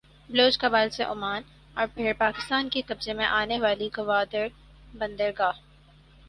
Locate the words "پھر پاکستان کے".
1.93-2.81